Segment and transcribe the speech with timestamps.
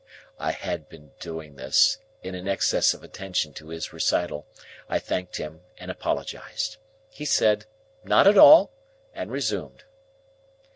[0.39, 4.47] I had been doing this, in an excess of attention to his recital.
[4.89, 6.77] I thanked him, and apologised.
[7.11, 7.67] He said,
[8.03, 8.71] "Not at all,"
[9.13, 9.83] and resumed.